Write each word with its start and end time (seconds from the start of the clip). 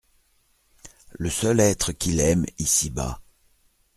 Le 1.11 1.29
seul 1.29 1.59
être 1.59 1.91
qu’il 1.91 2.21
aime 2.21 2.47
ici-bas… 2.57 3.21